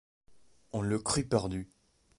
On 0.73 0.81
le 0.81 0.97
crut 0.97 1.29
perdu. 1.29 1.69